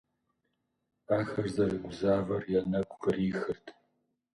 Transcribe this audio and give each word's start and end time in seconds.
Ахэр 1.17 1.47
зэрыгузавэр 1.55 2.43
я 2.59 2.61
нэгу 2.71 2.95
кърихырт. 3.03 3.65